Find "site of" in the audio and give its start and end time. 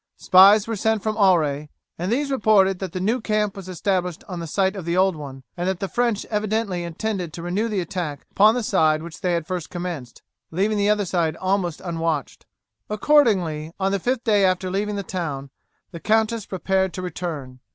4.47-4.83